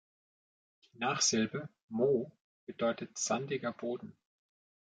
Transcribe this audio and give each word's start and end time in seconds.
Die 0.93 0.97
Nachsilbe 0.97 1.69
"-mo" 1.91 2.31
bedeutet 2.65 3.19
sandiger 3.19 3.71
Boden. 3.71 4.17